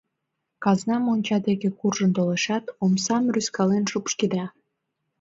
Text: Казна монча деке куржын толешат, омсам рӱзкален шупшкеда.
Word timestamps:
Казна 0.63 0.95
монча 1.05 1.37
деке 1.47 1.69
куржын 1.79 2.11
толешат, 2.17 2.65
омсам 2.83 3.23
рӱзкален 3.33 3.83
шупшкеда. 3.91 4.45